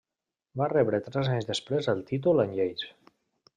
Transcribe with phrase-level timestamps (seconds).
[0.61, 2.89] Va rebre tres anys després el títol en lleis.